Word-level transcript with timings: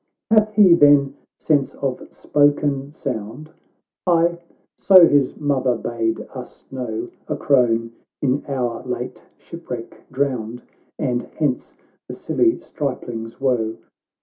—"Ilath 0.33 0.53
he, 0.55 0.73
then, 0.73 1.15
sense 1.37 1.75
of 1.75 2.07
spoken 2.11 2.91
sound 2.91 3.51
?"—"Aye; 4.07 4.39
so 4.75 5.07
his 5.07 5.37
mother 5.37 5.75
bade 5.75 6.21
us 6.33 6.65
know, 6.71 7.09
A 7.27 7.35
crone 7.37 7.91
in 8.19 8.43
our 8.47 8.81
late 8.83 9.23
shipwreck 9.37 10.01
drowned, 10.11 10.63
And 10.97 11.29
hence 11.37 11.75
the 12.07 12.15
silly 12.15 12.57
stripling's 12.57 13.39
woe. 13.39 13.77